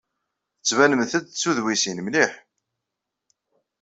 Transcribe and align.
Tettbanemt-d 0.59 1.23
d 1.27 1.33
tudwisin 1.41 1.99
mliḥ! 2.05 2.31